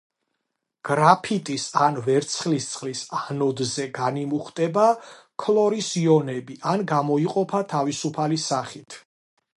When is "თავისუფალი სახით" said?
7.75-8.99